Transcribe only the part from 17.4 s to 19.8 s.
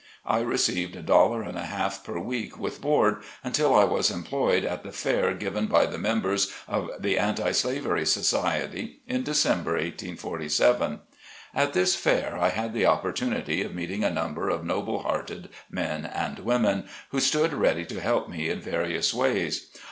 ready to help me in various ways.